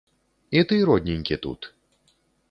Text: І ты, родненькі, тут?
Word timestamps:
І 0.61 0.61
ты, 0.71 0.79
родненькі, 0.89 1.37
тут? 1.43 1.69